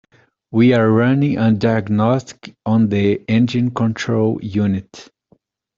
[0.49, 5.11] We are running a diagnostic on the engine control unit.